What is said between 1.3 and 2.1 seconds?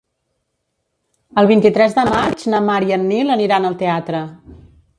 El vint-i-tres de